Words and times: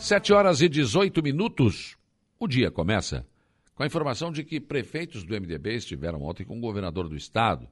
Sete 0.00 0.32
horas 0.32 0.62
e 0.62 0.68
18 0.68 1.22
minutos. 1.22 1.94
O 2.38 2.48
dia 2.48 2.70
começa 2.70 3.26
com 3.74 3.82
a 3.82 3.86
informação 3.86 4.32
de 4.32 4.42
que 4.42 4.58
prefeitos 4.58 5.24
do 5.24 5.34
MDB 5.38 5.74
estiveram 5.74 6.22
ontem 6.22 6.42
com 6.42 6.56
o 6.56 6.60
governador 6.60 7.06
do 7.06 7.14
estado, 7.14 7.68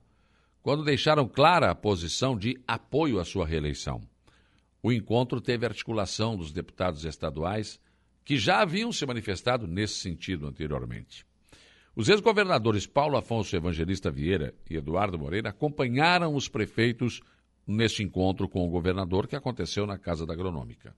quando 0.63 0.85
deixaram 0.85 1.27
clara 1.27 1.71
a 1.71 1.75
posição 1.75 2.37
de 2.37 2.61
apoio 2.67 3.19
à 3.19 3.25
sua 3.25 3.47
reeleição. 3.47 4.03
O 4.83 4.93
encontro 4.93 5.41
teve 5.41 5.65
articulação 5.65 6.37
dos 6.37 6.53
deputados 6.53 7.07
estaduais 7.07 7.81
que 8.27 8.37
já 8.37 8.61
haviam 8.61 8.93
se 8.93 9.07
manifestado 9.07 9.67
nesse 9.67 9.95
sentido 9.95 10.47
anteriormente. 10.47 11.25
Os 11.97 12.11
ex-governadores 12.11 12.87
Paulo 12.87 13.17
Afonso 13.17 13.57
Evangelista 13.57 14.11
Vieira 14.11 14.55
e 14.69 14.77
Eduardo 14.77 15.19
Moreira 15.19 15.49
acompanharam 15.49 16.35
os 16.35 16.47
prefeitos 16.47 17.23
neste 17.67 18.03
encontro 18.03 18.47
com 18.51 18.67
o 18.67 18.71
governador 18.71 19.27
que 19.27 19.35
aconteceu 19.35 19.87
na 19.87 19.97
Casa 19.97 20.27
da 20.27 20.35
Agronômica. 20.35 20.95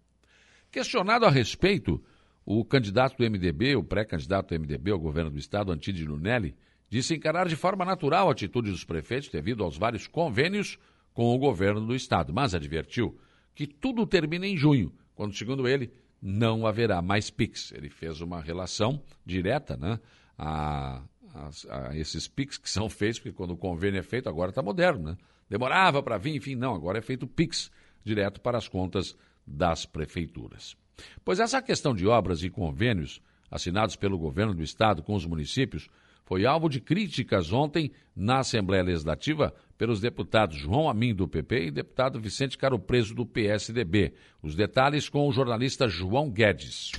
Questionado 0.71 1.27
a 1.27 1.31
respeito, 1.31 2.01
o 2.47 2.65
candidato 2.65 3.17
do 3.17 3.29
MDB, 3.29 3.75
o 3.75 3.83
pré-candidato 3.83 4.55
do 4.55 4.61
MDB 4.61 4.93
ao 4.93 5.01
governo 5.01 5.31
do 5.31 5.39
estado, 5.39 5.73
Antídio 5.73 6.09
Lunelli, 6.09 6.55
disse 6.89 7.15
encarar 7.15 7.49
de 7.49 7.57
forma 7.57 7.85
natural 7.85 8.29
a 8.29 8.33
atitude 8.33 8.71
dos 8.71 8.85
prefeitos 8.85 9.29
devido 9.29 9.65
aos 9.65 9.77
vários 9.77 10.07
convênios 10.07 10.79
com 11.13 11.35
o 11.35 11.39
governo 11.39 11.81
do 11.81 11.95
estado, 11.95 12.33
mas 12.33 12.55
advertiu 12.55 13.19
que 13.53 13.67
tudo 13.67 14.07
termina 14.07 14.47
em 14.47 14.57
junho, 14.57 14.93
quando, 15.15 15.35
segundo 15.35 15.67
ele, 15.67 15.93
não 16.23 16.65
haverá 16.65 17.03
mais 17.03 17.31
PIX. 17.31 17.73
Ele 17.73 17.91
fez 17.91 18.21
uma 18.21 18.41
relação 18.41 19.03
direta 19.27 19.77
né, 19.77 19.99
a, 20.39 21.03
a, 21.35 21.89
a 21.89 21.97
esses 21.97 22.29
PIX 22.29 22.59
que 22.59 22.71
são 22.71 22.89
feitos, 22.89 23.19
porque 23.19 23.37
quando 23.37 23.53
o 23.53 23.57
convênio 23.57 23.99
é 23.99 24.03
feito, 24.05 24.29
agora 24.29 24.51
está 24.51 24.63
moderno. 24.63 25.11
Né? 25.11 25.17
Demorava 25.49 26.01
para 26.01 26.17
vir, 26.17 26.37
enfim, 26.37 26.55
não, 26.55 26.75
agora 26.75 26.99
é 26.99 27.03
feito 27.03 27.27
PIX 27.27 27.73
direto 28.05 28.41
para 28.41 28.57
as 28.57 28.69
contas 28.69 29.17
das 29.51 29.85
prefeituras. 29.85 30.77
Pois 31.25 31.41
essa 31.41 31.61
questão 31.61 31.95
de 31.95 32.07
obras 32.07 32.43
e 32.43 32.51
convênios 32.51 33.21
assinados 33.51 33.97
pelo 33.97 34.19
governo 34.19 34.55
do 34.55 34.63
estado 34.63 35.03
com 35.03 35.15
os 35.15 35.27
municípios 35.27 35.89
foi 36.25 36.47
alvo 36.47 36.69
de 36.69 36.81
críticas 36.81 37.53
ontem 37.53 37.91
na 38.15 38.39
Assembleia 38.39 38.85
Legislativa 38.85 39.53
pelos 39.77 40.01
deputados 40.01 40.57
João 40.57 40.89
Amin, 40.89 41.13
do 41.13 41.27
PP, 41.27 41.67
e 41.67 41.71
deputado 41.73 42.21
Vicente 42.21 42.57
Caro 42.57 42.79
Preso, 42.79 43.15
do 43.15 43.27
PSDB. 43.27 44.15
Os 44.41 44.55
detalhes 44.55 45.09
com 45.09 45.27
o 45.27 45.33
jornalista 45.33 45.89
João 45.89 46.31
Guedes 46.31 46.93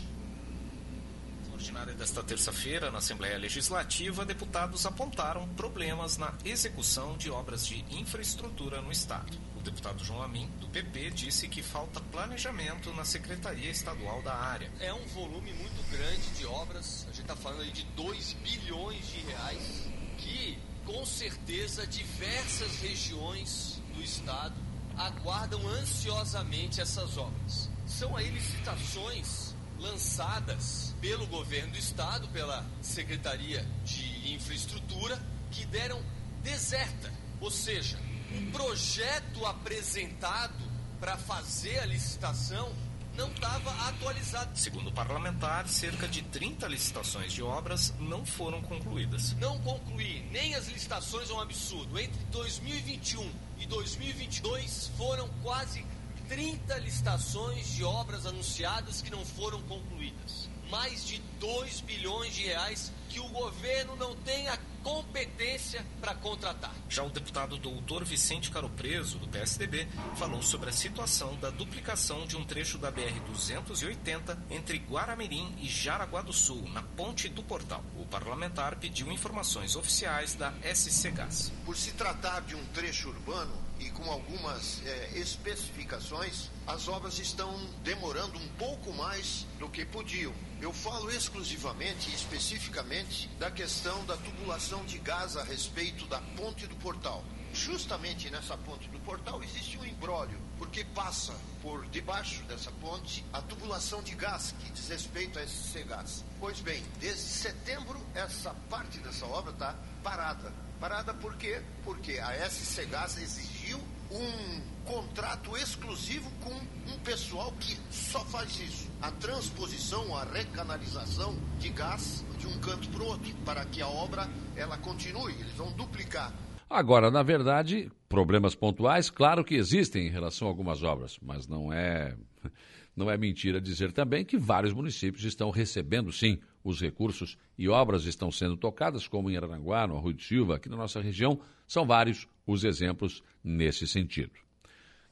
ordinária 1.61 1.93
desta 1.93 2.23
terça-feira, 2.23 2.91
na 2.91 2.97
Assembleia 2.97 3.37
Legislativa, 3.37 4.25
deputados 4.25 4.85
apontaram 4.85 5.47
problemas 5.49 6.17
na 6.17 6.33
execução 6.43 7.15
de 7.17 7.29
obras 7.29 7.65
de 7.65 7.85
infraestrutura 7.91 8.81
no 8.81 8.91
Estado. 8.91 9.37
O 9.61 9.63
deputado 9.63 10.03
João 10.03 10.23
Amin, 10.23 10.49
do 10.59 10.67
PP, 10.69 11.11
disse 11.11 11.47
que 11.47 11.61
falta 11.61 11.99
planejamento 12.11 12.91
na 12.95 13.05
Secretaria 13.05 13.69
Estadual 13.69 14.19
da 14.23 14.33
área. 14.33 14.71
É 14.79 14.91
um 14.91 15.05
volume 15.09 15.53
muito 15.53 15.87
grande 15.91 16.31
de 16.31 16.47
obras, 16.47 17.03
a 17.03 17.11
gente 17.11 17.21
está 17.21 17.35
falando 17.35 17.61
aí 17.61 17.71
de 17.71 17.83
2 17.95 18.33
bilhões 18.41 19.07
de 19.07 19.19
reais, 19.19 19.87
que 20.17 20.57
com 20.83 21.05
certeza 21.05 21.85
diversas 21.85 22.75
regiões 22.77 23.79
do 23.93 24.01
Estado 24.01 24.55
aguardam 24.97 25.61
ansiosamente 25.67 26.81
essas 26.81 27.15
obras. 27.15 27.69
São 27.85 28.17
aí 28.17 28.31
licitações 28.31 29.53
lançadas 29.77 30.95
pelo 30.99 31.27
governo 31.27 31.73
do 31.73 31.77
estado, 31.77 32.27
pela 32.29 32.65
Secretaria 32.81 33.63
de 33.85 34.33
Infraestrutura, 34.33 35.21
que 35.51 35.67
deram 35.67 36.01
deserta. 36.41 37.13
Ou 37.39 37.51
seja, 37.51 37.99
o 38.37 38.51
projeto 38.51 39.45
apresentado 39.45 40.53
para 40.99 41.17
fazer 41.17 41.79
a 41.79 41.85
licitação 41.85 42.71
não 43.15 43.29
estava 43.29 43.71
atualizado. 43.89 44.57
Segundo 44.57 44.89
o 44.89 44.91
parlamentar, 44.91 45.67
cerca 45.67 46.07
de 46.07 46.21
30 46.21 46.67
licitações 46.67 47.33
de 47.33 47.43
obras 47.43 47.93
não 47.99 48.25
foram 48.25 48.61
concluídas. 48.61 49.33
Não 49.33 49.59
concluir 49.59 50.25
nem 50.31 50.55
as 50.55 50.67
licitações 50.67 51.29
é 51.29 51.33
um 51.33 51.41
absurdo. 51.41 51.99
Entre 51.99 52.19
2021 52.31 53.29
e 53.59 53.65
2022 53.65 54.91
foram 54.97 55.27
quase 55.43 55.85
30 56.29 56.77
licitações 56.77 57.67
de 57.73 57.83
obras 57.83 58.25
anunciadas 58.25 59.01
que 59.01 59.11
não 59.11 59.25
foram 59.25 59.61
concluídas. 59.63 60.49
Mais 60.69 61.05
de 61.05 61.19
2 61.39 61.81
bilhões 61.81 62.33
de 62.33 62.43
reais 62.43 62.93
que 63.09 63.19
o 63.19 63.27
governo 63.29 63.95
não 63.97 64.15
tem 64.15 64.47
a 64.47 64.57
competência 64.83 65.85
para 65.99 66.15
contratar. 66.15 66.73
Já 66.89 67.03
o 67.03 67.09
deputado 67.09 67.57
doutor 67.57 68.03
Vicente 68.03 68.51
Caropreso, 68.51 69.17
do 69.19 69.27
PSDB, 69.27 69.87
falou 70.15 70.41
sobre 70.41 70.69
a 70.69 70.73
situação 70.73 71.35
da 71.37 71.49
duplicação 71.49 72.25
de 72.25 72.35
um 72.35 72.43
trecho 72.43 72.77
da 72.77 72.91
BR-280 72.91 74.37
entre 74.49 74.77
Guaramirim 74.77 75.55
e 75.59 75.67
Jaraguá 75.67 76.21
do 76.21 76.33
Sul, 76.33 76.67
na 76.69 76.83
ponte 76.83 77.29
do 77.29 77.43
Portal. 77.43 77.83
O 77.97 78.05
parlamentar 78.05 78.75
pediu 78.77 79.11
informações 79.11 79.75
oficiais 79.75 80.35
da 80.35 80.53
SC 80.63 81.11
Gás. 81.11 81.51
Por 81.65 81.77
se 81.77 81.91
tratar 81.91 82.41
de 82.41 82.55
um 82.55 82.65
trecho 82.67 83.09
urbano, 83.09 83.71
e 83.81 83.89
com 83.89 84.09
algumas 84.11 84.81
é, 84.85 85.17
especificações, 85.17 86.49
as 86.67 86.87
obras 86.87 87.17
estão 87.17 87.51
demorando 87.83 88.37
um 88.37 88.47
pouco 88.49 88.93
mais 88.93 89.47
do 89.59 89.67
que 89.67 89.83
podiam. 89.83 90.33
Eu 90.61 90.71
falo 90.71 91.09
exclusivamente 91.09 92.11
e 92.11 92.13
especificamente 92.13 93.27
da 93.39 93.49
questão 93.49 94.05
da 94.05 94.15
tubulação 94.15 94.85
de 94.85 94.99
gás 94.99 95.35
a 95.35 95.43
respeito 95.43 96.05
da 96.05 96.21
ponte 96.37 96.67
do 96.67 96.75
portal. 96.75 97.23
Justamente 97.51 98.29
nessa 98.29 98.55
ponte 98.57 98.87
do 98.89 98.99
portal 98.99 99.43
existe 99.43 99.77
um 99.79 99.85
embrólio, 99.85 100.39
porque 100.59 100.85
passa 100.85 101.33
por 101.63 101.85
debaixo 101.87 102.43
dessa 102.43 102.71
ponte 102.73 103.25
a 103.33 103.41
tubulação 103.41 104.03
de 104.03 104.13
gás 104.13 104.53
que 104.59 104.71
diz 104.71 104.87
respeito 104.87 105.39
a 105.39 105.43
esse 105.43 105.81
gás. 105.83 106.23
Pois 106.39 106.59
bem, 106.61 106.83
desde 106.99 107.21
setembro 107.23 107.99
essa 108.13 108.53
parte 108.69 108.99
dessa 108.99 109.25
obra 109.25 109.51
está 109.51 109.75
parada 110.03 110.53
Parada 110.81 111.13
por 111.13 111.37
quê? 111.37 111.61
Porque 111.83 112.17
a 112.17 112.49
SC 112.49 112.87
Gás 112.87 113.15
exigiu 113.15 113.79
um 114.09 114.61
contrato 114.85 115.55
exclusivo 115.57 116.29
com 116.41 116.53
um 116.93 116.99
pessoal 116.99 117.51
que 117.59 117.77
só 117.89 118.19
faz 118.25 118.59
isso. 118.59 118.89
A 119.01 119.11
transposição, 119.11 120.15
a 120.15 120.23
recanalização 120.23 121.35
de 121.59 121.69
gás 121.69 122.23
de 122.37 122.47
um 122.47 122.59
canto 122.59 122.89
para 122.89 123.03
o 123.03 123.07
outro, 123.07 123.33
para 123.45 123.65
que 123.65 123.81
a 123.81 123.87
obra 123.87 124.29
ela 124.55 124.77
continue. 124.77 125.33
Eles 125.33 125.53
vão 125.53 125.71
duplicar. 125.73 126.33
Agora, 126.69 127.11
na 127.11 127.21
verdade, 127.21 127.91
problemas 128.07 128.55
pontuais, 128.55 129.09
claro 129.09 129.43
que 129.43 129.55
existem 129.55 130.07
em 130.07 130.09
relação 130.09 130.47
a 130.47 130.51
algumas 130.51 130.83
obras, 130.83 131.17
mas 131.21 131.47
não 131.47 131.71
é 131.71 132.15
não 132.95 133.09
é 133.09 133.17
mentira 133.17 133.59
dizer 133.59 133.91
também 133.91 134.23
que 134.23 134.37
vários 134.37 134.73
municípios 134.73 135.23
estão 135.25 135.49
recebendo, 135.49 136.11
sim, 136.11 136.39
os 136.63 136.79
recursos 136.79 137.37
e 137.57 137.67
obras 137.67 138.05
estão 138.05 138.31
sendo 138.31 138.55
tocadas, 138.55 139.07
como 139.07 139.29
em 139.29 139.35
Aranaguá, 139.35 139.87
no 139.87 139.97
Arroio 139.97 140.13
de 140.13 140.23
Silva, 140.23 140.55
aqui 140.55 140.69
na 140.69 140.77
nossa 140.77 141.01
região. 141.01 141.39
São 141.67 141.85
vários 141.85 142.27
os 142.45 142.63
exemplos 142.63 143.23
nesse 143.43 143.87
sentido. 143.87 144.31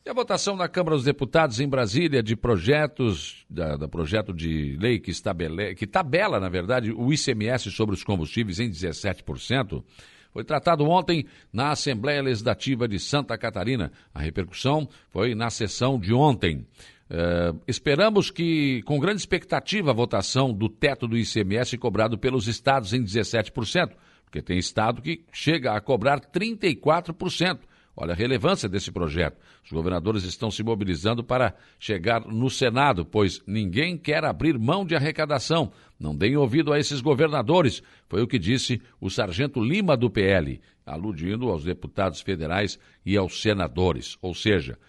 E 0.06 0.10
a 0.10 0.14
votação 0.14 0.56
na 0.56 0.68
Câmara 0.70 0.96
dos 0.96 1.04
Deputados 1.04 1.60
em 1.60 1.68
Brasília 1.68 2.24
de 2.24 2.36
projetos, 2.36 3.46
da, 3.50 3.76
da 3.76 3.88
projeto 3.88 4.34
de 4.34 4.78
lei 4.80 4.98
que, 4.98 5.12
estabele, 5.12 5.76
que 5.76 5.86
tabela, 5.86 6.40
na 6.40 6.48
verdade, 6.48 6.92
o 6.92 7.12
ICMS 7.12 7.70
sobre 7.72 7.94
os 7.96 8.04
combustíveis 8.04 8.60
em 8.60 8.70
17%, 8.70 9.84
foi 10.32 10.44
tratado 10.44 10.86
ontem 10.86 11.26
na 11.52 11.72
Assembleia 11.72 12.22
Legislativa 12.22 12.88
de 12.88 12.98
Santa 13.00 13.38
Catarina. 13.38 13.92
A 14.14 14.22
repercussão 14.22 14.88
foi 15.10 15.36
na 15.36 15.50
sessão 15.50 16.00
de 16.00 16.14
ontem. 16.14 16.66
Uh, 17.10 17.60
esperamos 17.68 18.32
que, 18.32 18.82
com 18.84 19.00
grande 19.00 19.20
expectativa, 19.20 19.90
a 19.90 19.94
votação 19.94 20.54
do 20.54 20.70
teto 20.70 21.08
do 21.08 21.18
ICMS 21.18 21.78
cobrado 21.78 22.18
pelos 22.18 22.48
estados 22.48 22.94
em 22.94 23.04
17%, 23.04 23.92
porque 24.24 24.42
tem 24.42 24.58
estado 24.58 25.02
que 25.02 25.26
chega 25.34 25.74
a 25.74 25.82
cobrar 25.82 26.22
34%. 26.22 27.60
Olha 28.02 28.14
a 28.14 28.16
relevância 28.16 28.70
desse 28.70 28.94
projeto. 28.94 29.38
Os 29.62 29.70
governadores 29.74 30.24
estão 30.24 30.50
se 30.50 30.64
mobilizando 30.64 31.22
para 31.22 31.54
chegar 31.78 32.26
no 32.26 32.50
Senado, 32.50 33.06
pois 33.06 33.42
ninguém 33.46 33.98
quer 33.98 34.24
abrir 34.24 34.58
mão 34.58 34.86
de 34.86 34.96
arrecadação. 34.96 35.70
Não 36.00 36.16
deem 36.16 36.38
ouvido 36.38 36.72
a 36.72 36.80
esses 36.80 37.02
governadores, 37.02 37.84
foi 38.08 38.22
o 38.22 38.28
que 38.28 38.40
disse 38.40 38.82
o 39.02 39.10
sargento 39.10 39.62
Lima 39.62 39.98
do 39.98 40.10
PL, 40.10 40.62
aludindo 40.86 41.50
aos 41.50 41.66
deputados 41.66 42.22
federais 42.22 42.80
e 43.06 43.18
aos 43.18 43.42
senadores. 43.42 44.18
Ou 44.22 44.34
seja, 44.34 44.80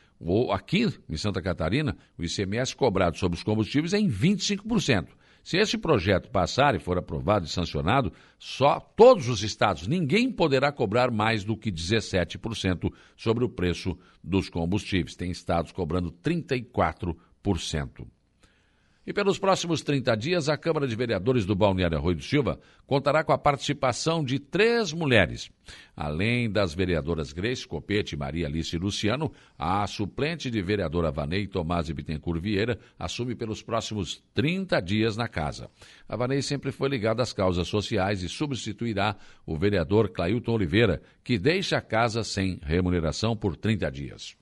aqui 0.52 0.86
em 1.08 1.16
Santa 1.16 1.42
Catarina, 1.42 1.96
o 2.16 2.22
ICMS 2.22 2.76
cobrado 2.76 3.18
sobre 3.18 3.36
os 3.36 3.42
combustíveis 3.42 3.92
é 3.92 3.98
em 3.98 4.08
25%. 4.08 5.08
Se 5.50 5.58
esse 5.58 5.76
projeto 5.76 6.30
passar 6.30 6.76
e 6.76 6.78
for 6.78 6.96
aprovado 6.96 7.44
e 7.44 7.48
sancionado, 7.48 8.12
só 8.38 8.78
todos 8.78 9.28
os 9.28 9.42
estados, 9.42 9.88
ninguém 9.88 10.30
poderá 10.30 10.70
cobrar 10.70 11.10
mais 11.10 11.42
do 11.42 11.56
que 11.56 11.72
17% 11.72 12.88
sobre 13.16 13.44
o 13.44 13.48
preço 13.48 13.98
dos 14.22 14.48
combustíveis. 14.48 15.16
Tem 15.16 15.28
estados 15.28 15.72
cobrando 15.72 16.12
34%. 16.12 18.06
E 19.10 19.12
pelos 19.12 19.40
próximos 19.40 19.82
30 19.82 20.16
dias, 20.16 20.48
a 20.48 20.56
Câmara 20.56 20.86
de 20.86 20.94
Vereadores 20.94 21.44
do 21.44 21.56
Balneário 21.56 21.98
Arroio 21.98 22.18
do 22.18 22.22
Silva 22.22 22.60
contará 22.86 23.24
com 23.24 23.32
a 23.32 23.38
participação 23.38 24.22
de 24.24 24.38
três 24.38 24.92
mulheres. 24.92 25.50
Além 25.96 26.48
das 26.48 26.72
vereadoras 26.72 27.32
Grace 27.32 27.66
Copete, 27.66 28.16
Maria 28.16 28.46
Alice 28.46 28.76
e 28.76 28.78
Luciano, 28.78 29.32
a 29.58 29.84
suplente 29.88 30.48
de 30.48 30.62
vereadora 30.62 31.10
Vanei 31.10 31.48
Tomás 31.48 31.88
e 31.88 31.92
Bittencourt 31.92 32.40
Vieira 32.40 32.78
assume 32.96 33.34
pelos 33.34 33.64
próximos 33.64 34.22
30 34.32 34.80
dias 34.80 35.16
na 35.16 35.26
casa. 35.26 35.68
A 36.08 36.14
Vanei 36.14 36.40
sempre 36.40 36.70
foi 36.70 36.88
ligada 36.88 37.20
às 37.20 37.32
causas 37.32 37.66
sociais 37.66 38.22
e 38.22 38.28
substituirá 38.28 39.16
o 39.44 39.56
vereador 39.58 40.10
Clailton 40.10 40.52
Oliveira, 40.52 41.02
que 41.24 41.36
deixa 41.36 41.78
a 41.78 41.82
casa 41.82 42.22
sem 42.22 42.60
remuneração 42.62 43.36
por 43.36 43.56
30 43.56 43.90
dias. 43.90 44.36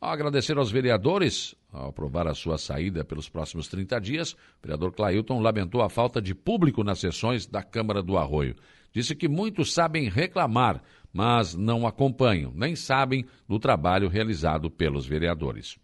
Ao 0.00 0.10
agradecer 0.10 0.56
aos 0.56 0.70
vereadores, 0.70 1.54
ao 1.72 1.88
aprovar 1.88 2.28
a 2.28 2.34
sua 2.34 2.58
saída 2.58 3.04
pelos 3.04 3.28
próximos 3.28 3.66
30 3.68 4.00
dias, 4.00 4.32
o 4.32 4.36
vereador 4.62 4.92
Clailton 4.92 5.40
lamentou 5.40 5.82
a 5.82 5.88
falta 5.88 6.20
de 6.20 6.34
público 6.34 6.84
nas 6.84 6.98
sessões 6.98 7.46
da 7.46 7.62
Câmara 7.62 8.02
do 8.02 8.18
Arroio. 8.18 8.54
Disse 8.92 9.16
que 9.16 9.26
muitos 9.26 9.72
sabem 9.72 10.08
reclamar, 10.08 10.82
mas 11.12 11.54
não 11.54 11.86
acompanham, 11.86 12.52
nem 12.54 12.74
sabem 12.74 13.24
do 13.48 13.58
trabalho 13.58 14.08
realizado 14.08 14.70
pelos 14.70 15.06
vereadores. 15.06 15.76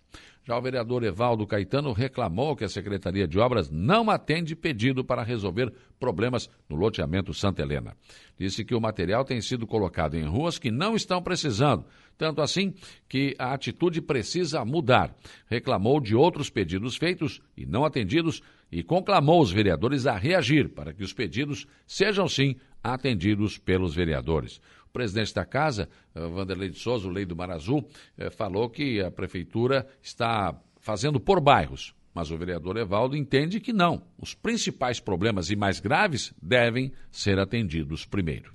Já 0.48 0.56
o 0.56 0.62
vereador 0.62 1.04
Evaldo 1.04 1.46
Caetano 1.46 1.92
reclamou 1.92 2.56
que 2.56 2.64
a 2.64 2.70
Secretaria 2.70 3.28
de 3.28 3.38
Obras 3.38 3.68
não 3.70 4.08
atende 4.08 4.56
pedido 4.56 5.04
para 5.04 5.22
resolver 5.22 5.70
problemas 6.00 6.48
no 6.66 6.74
loteamento 6.74 7.34
Santa 7.34 7.60
Helena. 7.60 7.94
Disse 8.38 8.64
que 8.64 8.74
o 8.74 8.80
material 8.80 9.26
tem 9.26 9.42
sido 9.42 9.66
colocado 9.66 10.14
em 10.14 10.24
ruas 10.24 10.58
que 10.58 10.70
não 10.70 10.96
estão 10.96 11.22
precisando, 11.22 11.84
tanto 12.16 12.40
assim 12.40 12.72
que 13.06 13.36
a 13.38 13.52
atitude 13.52 14.00
precisa 14.00 14.64
mudar. 14.64 15.14
Reclamou 15.50 16.00
de 16.00 16.16
outros 16.16 16.48
pedidos 16.48 16.96
feitos 16.96 17.42
e 17.54 17.66
não 17.66 17.84
atendidos 17.84 18.40
e 18.72 18.82
conclamou 18.82 19.42
os 19.42 19.50
vereadores 19.52 20.06
a 20.06 20.16
reagir 20.16 20.70
para 20.70 20.94
que 20.94 21.04
os 21.04 21.12
pedidos 21.12 21.66
sejam 21.86 22.26
sim 22.26 22.56
atendidos 22.82 23.58
pelos 23.58 23.94
vereadores. 23.94 24.62
O 24.88 24.90
presidente 24.90 25.34
da 25.34 25.44
casa, 25.44 25.88
eh, 26.14 26.26
Vanderlei 26.26 26.70
de 26.70 26.78
Souza, 26.78 27.06
o 27.06 27.10
Lei 27.10 27.24
do 27.24 27.36
Mar 27.36 27.50
Azul, 27.50 27.86
eh, 28.16 28.30
falou 28.30 28.68
que 28.68 29.00
a 29.02 29.10
prefeitura 29.10 29.86
está 30.02 30.58
fazendo 30.80 31.20
por 31.20 31.40
bairros. 31.40 31.94
Mas 32.14 32.30
o 32.30 32.36
vereador 32.36 32.76
Evaldo 32.76 33.16
entende 33.16 33.60
que 33.60 33.72
não. 33.72 34.02
Os 34.18 34.34
principais 34.34 34.98
problemas 34.98 35.50
e 35.50 35.56
mais 35.56 35.78
graves 35.78 36.34
devem 36.42 36.90
ser 37.10 37.38
atendidos 37.38 38.04
primeiro. 38.04 38.52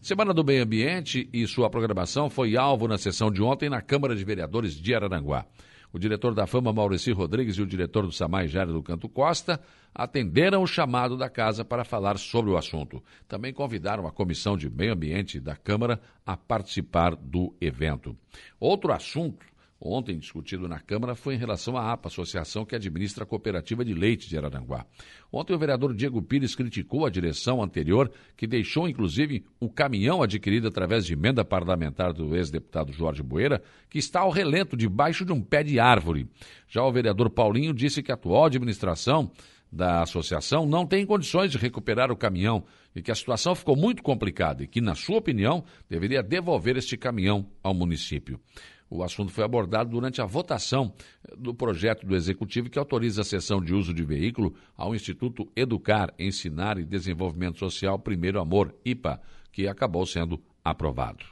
Semana 0.00 0.32
do 0.32 0.44
Meio 0.44 0.62
Ambiente 0.62 1.28
e 1.32 1.46
sua 1.46 1.68
programação 1.68 2.30
foi 2.30 2.56
alvo 2.56 2.88
na 2.88 2.96
sessão 2.96 3.30
de 3.30 3.42
ontem 3.42 3.68
na 3.68 3.82
Câmara 3.82 4.16
de 4.16 4.24
Vereadores 4.24 4.74
de 4.74 4.94
Araranguá. 4.94 5.44
O 5.92 5.98
diretor 5.98 6.34
da 6.34 6.46
Fama, 6.46 6.72
Maurici 6.72 7.12
Rodrigues, 7.12 7.56
e 7.56 7.62
o 7.62 7.66
diretor 7.66 8.04
do 8.04 8.12
Samai, 8.12 8.48
Jário 8.48 8.72
do 8.72 8.82
Canto 8.82 9.08
Costa, 9.08 9.60
atenderam 9.94 10.62
o 10.62 10.66
chamado 10.66 11.16
da 11.16 11.28
casa 11.28 11.64
para 11.64 11.84
falar 11.84 12.18
sobre 12.18 12.50
o 12.50 12.56
assunto. 12.56 13.02
Também 13.26 13.52
convidaram 13.52 14.06
a 14.06 14.12
Comissão 14.12 14.56
de 14.56 14.68
Meio 14.68 14.92
Ambiente 14.92 15.40
da 15.40 15.56
Câmara 15.56 16.00
a 16.24 16.36
participar 16.36 17.16
do 17.16 17.54
evento. 17.60 18.16
Outro 18.60 18.92
assunto 18.92 19.46
ontem 19.80 20.18
discutido 20.18 20.68
na 20.68 20.80
Câmara 20.80 21.14
foi 21.14 21.34
em 21.34 21.38
relação 21.38 21.76
à 21.76 21.92
APA, 21.92 22.08
associação 22.08 22.64
que 22.64 22.74
administra 22.74 23.24
a 23.24 23.26
cooperativa 23.26 23.84
de 23.84 23.94
leite 23.94 24.28
de 24.28 24.36
Araranguá. 24.36 24.86
Ontem 25.32 25.54
o 25.54 25.58
vereador 25.58 25.94
Diego 25.94 26.22
Pires 26.22 26.54
criticou 26.54 27.04
a 27.04 27.10
direção 27.10 27.62
anterior, 27.62 28.10
que 28.36 28.46
deixou 28.46 28.88
inclusive 28.88 29.44
o 29.60 29.68
caminhão 29.68 30.22
adquirido 30.22 30.68
através 30.68 31.04
de 31.04 31.12
emenda 31.12 31.44
parlamentar 31.44 32.12
do 32.12 32.34
ex-deputado 32.36 32.92
Jorge 32.92 33.22
Boeira, 33.22 33.62
que 33.90 33.98
está 33.98 34.20
ao 34.20 34.30
relento 34.30 34.76
debaixo 34.76 35.24
de 35.24 35.32
um 35.32 35.40
pé 35.40 35.62
de 35.62 35.78
árvore. 35.78 36.28
Já 36.68 36.82
o 36.82 36.92
vereador 36.92 37.30
Paulinho 37.30 37.74
disse 37.74 38.02
que 38.02 38.10
a 38.10 38.14
atual 38.14 38.46
administração 38.46 39.30
da 39.70 40.02
associação 40.02 40.64
não 40.64 40.86
tem 40.86 41.04
condições 41.04 41.50
de 41.50 41.58
recuperar 41.58 42.10
o 42.10 42.16
caminhão 42.16 42.64
e 42.94 43.02
que 43.02 43.10
a 43.10 43.14
situação 43.14 43.54
ficou 43.54 43.76
muito 43.76 44.02
complicada 44.02 44.62
e 44.62 44.66
que, 44.66 44.80
na 44.80 44.94
sua 44.94 45.18
opinião, 45.18 45.64
deveria 45.88 46.22
devolver 46.22 46.76
este 46.76 46.96
caminhão 46.96 47.46
ao 47.62 47.74
município. 47.74 48.40
O 48.88 49.02
assunto 49.02 49.32
foi 49.32 49.44
abordado 49.44 49.90
durante 49.90 50.20
a 50.22 50.26
votação 50.26 50.94
do 51.36 51.52
projeto 51.52 52.06
do 52.06 52.14
Executivo 52.14 52.70
que 52.70 52.78
autoriza 52.78 53.22
a 53.22 53.24
cessão 53.24 53.60
de 53.60 53.74
uso 53.74 53.92
de 53.92 54.04
veículo 54.04 54.54
ao 54.76 54.94
Instituto 54.94 55.50
Educar, 55.56 56.14
Ensinar 56.18 56.78
e 56.78 56.84
Desenvolvimento 56.84 57.58
Social 57.58 57.98
Primeiro 57.98 58.40
Amor, 58.40 58.74
IPA, 58.84 59.20
que 59.50 59.66
acabou 59.66 60.06
sendo 60.06 60.40
aprovado. 60.64 61.24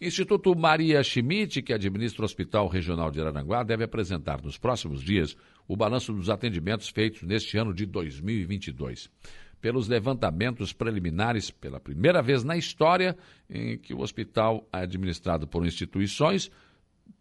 Instituto 0.00 0.56
Maria 0.56 1.02
Schmidt, 1.04 1.60
que 1.60 1.74
administra 1.74 2.22
o 2.22 2.24
Hospital 2.24 2.66
Regional 2.68 3.10
de 3.10 3.20
Araranguá, 3.20 3.62
deve 3.62 3.84
apresentar 3.84 4.42
nos 4.42 4.56
próximos 4.56 5.02
dias 5.02 5.36
o 5.68 5.76
balanço 5.76 6.12
dos 6.12 6.30
atendimentos 6.30 6.88
feitos 6.88 7.22
neste 7.22 7.58
ano 7.58 7.74
de 7.74 7.84
2022 7.84 9.10
pelos 9.60 9.88
levantamentos 9.88 10.72
preliminares, 10.72 11.50
pela 11.50 11.78
primeira 11.78 12.22
vez 12.22 12.42
na 12.42 12.56
história 12.56 13.16
em 13.48 13.76
que 13.78 13.92
o 13.92 14.00
hospital 14.00 14.66
administrado 14.72 15.46
por 15.46 15.66
instituições 15.66 16.50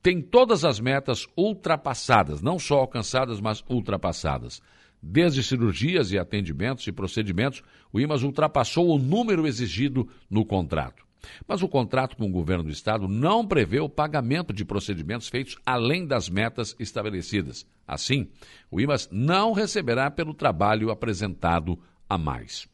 tem 0.02 0.22
todas 0.22 0.64
as 0.64 0.80
metas 0.80 1.28
ultrapassadas, 1.36 2.42
não 2.42 2.58
só 2.58 2.80
alcançadas, 2.80 3.42
mas 3.42 3.64
ultrapassadas. 3.70 4.62
Desde 5.02 5.44
cirurgias 5.44 6.12
e 6.12 6.20
atendimentos 6.20 6.86
e 6.88 6.92
procedimentos, 6.92 7.62
o 7.92 8.00
IMAS 8.00 8.24
ultrapassou 8.24 8.90
o 8.90 9.00
número 9.00 9.48
exigido 9.48 10.08
no 10.30 10.46
contrato. 10.46 11.08
Mas 11.48 11.62
o 11.62 11.68
contrato 11.68 12.16
com 12.16 12.26
o 12.26 12.32
governo 12.32 12.66
do 12.66 12.70
estado 12.70 13.08
não 13.08 13.46
prevê 13.46 13.80
o 13.80 13.90
pagamento 13.90 14.54
de 14.54 14.64
procedimentos 14.64 15.28
feitos 15.28 15.58
além 15.66 16.06
das 16.06 16.30
metas 16.30 16.76
estabelecidas. 16.80 17.66
Assim, 17.88 18.30
o 18.72 18.80
IMAS 18.80 19.10
não 19.12 19.52
receberá 19.52 20.10
pelo 20.10 20.34
trabalho 20.34 20.92
apresentado 20.92 21.78
a 22.10 22.18
mais. 22.18 22.68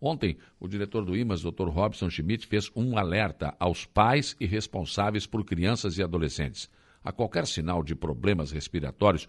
Ontem, 0.00 0.36
o 0.58 0.66
diretor 0.66 1.04
do 1.04 1.16
IMAS, 1.16 1.42
Dr. 1.42 1.68
Robson 1.68 2.10
Schmidt, 2.10 2.46
fez 2.46 2.70
um 2.74 2.98
alerta 2.98 3.54
aos 3.60 3.84
pais 3.84 4.34
e 4.40 4.46
responsáveis 4.46 5.26
por 5.26 5.44
crianças 5.44 5.98
e 5.98 6.02
adolescentes. 6.02 6.70
A 7.04 7.12
qualquer 7.12 7.46
sinal 7.46 7.82
de 7.82 7.94
problemas 7.94 8.50
respiratórios, 8.50 9.28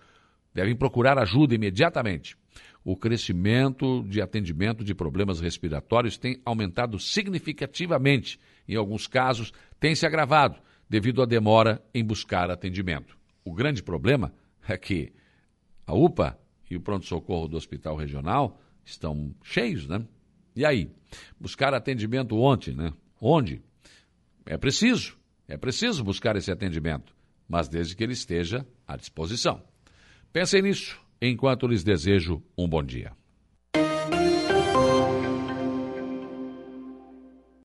devem 0.53 0.75
procurar 0.75 1.17
ajuda 1.17 1.55
imediatamente. 1.55 2.37
O 2.83 2.97
crescimento 2.97 4.03
de 4.03 4.21
atendimento 4.21 4.83
de 4.83 4.95
problemas 4.95 5.39
respiratórios 5.39 6.17
tem 6.17 6.41
aumentado 6.43 6.97
significativamente. 6.97 8.39
Em 8.67 8.75
alguns 8.75 9.07
casos, 9.07 9.53
tem 9.79 9.93
se 9.93 10.05
agravado 10.05 10.57
devido 10.89 11.21
à 11.21 11.25
demora 11.25 11.81
em 11.93 12.03
buscar 12.03 12.49
atendimento. 12.49 13.17
O 13.45 13.53
grande 13.53 13.83
problema 13.83 14.33
é 14.67 14.77
que 14.77 15.13
a 15.85 15.93
UPA 15.93 16.37
e 16.69 16.75
o 16.75 16.81
pronto-socorro 16.81 17.47
do 17.47 17.57
Hospital 17.57 17.95
Regional 17.95 18.59
estão 18.85 19.33
cheios, 19.43 19.87
né? 19.87 20.05
E 20.55 20.65
aí? 20.65 20.91
Buscar 21.39 21.73
atendimento 21.73 22.37
ontem, 22.37 22.75
né? 22.75 22.93
Onde? 23.19 23.61
É 24.45 24.57
preciso, 24.57 25.17
é 25.47 25.57
preciso 25.57 26.03
buscar 26.03 26.35
esse 26.35 26.51
atendimento, 26.51 27.15
mas 27.47 27.67
desde 27.67 27.95
que 27.95 28.03
ele 28.03 28.13
esteja 28.13 28.65
à 28.87 28.95
disposição. 28.95 29.63
Pensem 30.33 30.61
nisso 30.61 30.99
enquanto 31.21 31.67
lhes 31.67 31.83
desejo 31.83 32.41
um 32.57 32.67
bom 32.67 32.83
dia. 32.83 33.11